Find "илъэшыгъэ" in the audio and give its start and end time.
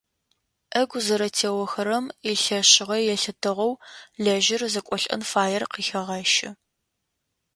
2.31-2.97